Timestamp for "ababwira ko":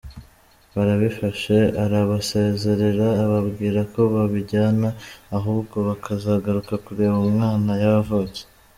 3.23-4.01